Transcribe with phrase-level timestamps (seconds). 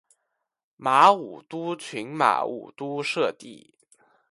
[0.77, 3.75] 马武督群马武督社地。